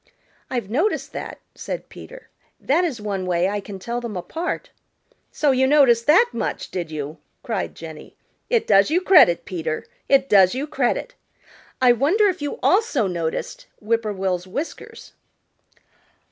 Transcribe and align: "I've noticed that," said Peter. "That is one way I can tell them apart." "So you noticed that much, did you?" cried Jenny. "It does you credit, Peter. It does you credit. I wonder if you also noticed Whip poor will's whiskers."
"I've 0.49 0.67
noticed 0.67 1.13
that," 1.13 1.37
said 1.53 1.87
Peter. 1.87 2.29
"That 2.59 2.83
is 2.83 2.99
one 2.99 3.27
way 3.27 3.47
I 3.47 3.59
can 3.59 3.77
tell 3.77 4.01
them 4.01 4.17
apart." 4.17 4.71
"So 5.31 5.51
you 5.51 5.67
noticed 5.67 6.07
that 6.07 6.29
much, 6.33 6.71
did 6.71 6.89
you?" 6.89 7.19
cried 7.43 7.75
Jenny. 7.75 8.15
"It 8.49 8.65
does 8.65 8.89
you 8.89 8.99
credit, 9.01 9.45
Peter. 9.45 9.85
It 10.09 10.27
does 10.27 10.55
you 10.55 10.65
credit. 10.65 11.13
I 11.79 11.91
wonder 11.91 12.27
if 12.29 12.41
you 12.41 12.57
also 12.63 13.05
noticed 13.05 13.67
Whip 13.79 14.01
poor 14.01 14.11
will's 14.13 14.47
whiskers." 14.47 15.13